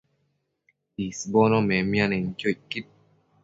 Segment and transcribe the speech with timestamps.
[1.07, 2.87] isbono nemianenquio icquid